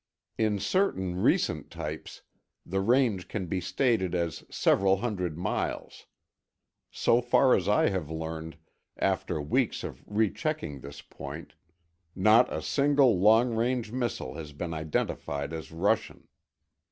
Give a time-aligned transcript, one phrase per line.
[0.35, 2.23] In certain recent types,
[2.65, 6.07] the range can be stated as several hundred miles.
[6.89, 8.57] So far as I have learned,
[8.97, 11.53] after weeks of rechecking this point,
[12.15, 16.27] not a single long range missile has been identified as Russian.